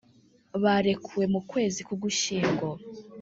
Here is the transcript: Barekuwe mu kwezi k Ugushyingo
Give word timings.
Barekuwe 0.63 1.25
mu 1.33 1.41
kwezi 1.49 1.79
k 1.87 1.89
Ugushyingo 1.95 2.67